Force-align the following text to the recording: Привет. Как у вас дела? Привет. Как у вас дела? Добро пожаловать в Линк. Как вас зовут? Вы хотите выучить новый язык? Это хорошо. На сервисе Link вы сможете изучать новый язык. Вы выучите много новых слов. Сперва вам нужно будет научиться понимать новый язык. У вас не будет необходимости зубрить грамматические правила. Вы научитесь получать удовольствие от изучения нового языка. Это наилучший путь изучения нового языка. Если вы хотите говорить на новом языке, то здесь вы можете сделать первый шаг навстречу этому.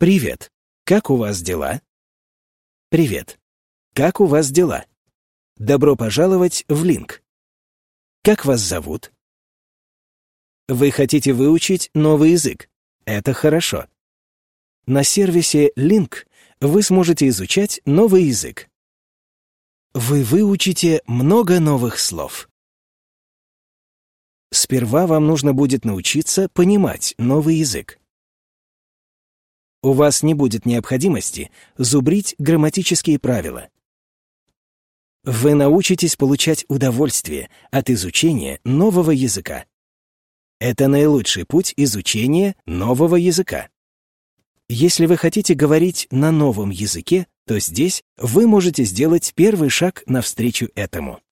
Привет. 0.00 0.50
Как 0.84 1.10
у 1.10 1.16
вас 1.16 1.42
дела? 1.42 1.82
Привет. 2.88 3.38
Как 3.92 4.18
у 4.18 4.24
вас 4.24 4.50
дела? 4.50 4.86
Добро 5.56 5.94
пожаловать 5.94 6.64
в 6.68 6.84
Линк. 6.84 7.22
Как 8.22 8.46
вас 8.46 8.60
зовут? 8.60 9.12
Вы 10.68 10.90
хотите 10.90 11.34
выучить 11.34 11.90
новый 11.92 12.30
язык? 12.30 12.70
Это 13.04 13.34
хорошо. 13.34 13.88
На 14.86 15.04
сервисе 15.04 15.70
Link 15.76 16.26
вы 16.62 16.82
сможете 16.82 17.28
изучать 17.28 17.82
новый 17.84 18.22
язык. 18.22 18.70
Вы 19.92 20.24
выучите 20.24 21.02
много 21.06 21.60
новых 21.60 21.98
слов. 21.98 22.48
Сперва 24.50 25.06
вам 25.06 25.26
нужно 25.26 25.52
будет 25.52 25.84
научиться 25.84 26.48
понимать 26.48 27.14
новый 27.18 27.56
язык. 27.56 27.99
У 29.82 29.92
вас 29.92 30.22
не 30.22 30.34
будет 30.34 30.66
необходимости 30.66 31.50
зубрить 31.78 32.34
грамматические 32.38 33.18
правила. 33.18 33.68
Вы 35.24 35.54
научитесь 35.54 36.16
получать 36.16 36.64
удовольствие 36.68 37.50
от 37.70 37.88
изучения 37.90 38.60
нового 38.64 39.10
языка. 39.10 39.64
Это 40.58 40.88
наилучший 40.88 41.46
путь 41.46 41.72
изучения 41.76 42.56
нового 42.66 43.16
языка. 43.16 43.68
Если 44.68 45.06
вы 45.06 45.16
хотите 45.16 45.54
говорить 45.54 46.06
на 46.10 46.30
новом 46.30 46.70
языке, 46.70 47.26
то 47.46 47.58
здесь 47.58 48.02
вы 48.18 48.46
можете 48.46 48.84
сделать 48.84 49.32
первый 49.34 49.70
шаг 49.70 50.02
навстречу 50.06 50.68
этому. 50.74 51.20